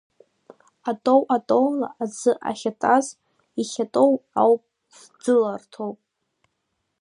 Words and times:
Атоу, 0.89 1.21
атоула 1.35 1.87
аӡы 2.03 2.31
ахьатаз, 2.49 3.05
иахьатоу 3.59 4.11
ауп, 4.41 4.61
ӡыларҭоуп. 5.21 5.97